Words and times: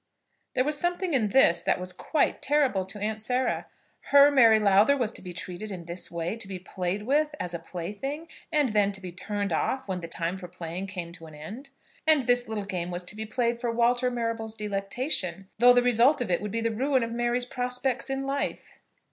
There 0.55 0.63
was 0.63 0.79
something 0.79 1.13
in 1.13 1.27
this 1.27 1.61
that 1.61 1.79
was 1.79 1.93
quite 1.93 2.41
terrible 2.41 2.85
to 2.85 2.97
Aunt 2.97 3.21
Sarah. 3.21 3.67
Her 4.05 4.31
Mary 4.31 4.59
Lowther 4.59 4.97
was 4.97 5.11
to 5.11 5.21
be 5.21 5.31
treated 5.31 5.69
in 5.69 5.85
this 5.85 6.09
way; 6.09 6.35
to 6.37 6.47
be 6.47 6.57
played 6.57 7.03
with 7.03 7.35
as 7.39 7.53
a 7.53 7.59
plaything, 7.59 8.27
and 8.51 8.69
then 8.69 8.91
to 8.93 8.99
be 8.99 9.11
turned 9.11 9.53
off 9.53 9.87
when 9.87 9.99
the 9.99 10.07
time 10.07 10.39
for 10.39 10.47
playing 10.47 10.87
came 10.87 11.11
to 11.11 11.27
an 11.27 11.35
end! 11.35 11.69
And 12.07 12.23
this 12.23 12.47
little 12.47 12.63
game 12.63 12.89
was 12.89 13.03
to 13.03 13.15
be 13.15 13.27
played 13.27 13.61
for 13.61 13.69
Walter 13.71 14.09
Marrable's 14.09 14.55
delectation, 14.55 15.49
though 15.59 15.71
the 15.71 15.83
result 15.83 16.19
of 16.19 16.31
it 16.31 16.41
would 16.41 16.49
be 16.51 16.61
the 16.61 16.71
ruin 16.71 17.03
of 17.03 17.11
Mary's 17.13 17.45
prospects 17.45 18.09
in 18.09 18.23
life! 18.25 18.79